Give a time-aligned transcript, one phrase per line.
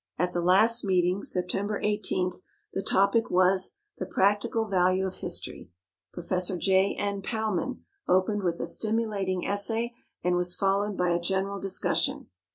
[0.17, 1.21] At the last meeting.
[1.21, 2.31] September 18,
[2.73, 5.69] the topic was "The Practical Value of History."
[6.11, 6.57] Prof.
[6.57, 6.95] J.
[6.97, 7.21] N.
[7.21, 9.93] Powman opened with a stimulating essay,
[10.23, 12.29] and was followed by a general discussion.